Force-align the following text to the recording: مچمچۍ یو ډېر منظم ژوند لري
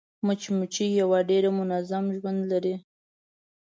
مچمچۍ 0.25 0.87
یو 0.99 1.09
ډېر 1.29 1.43
منظم 1.57 2.05
ژوند 2.17 2.39
لري 2.51 2.75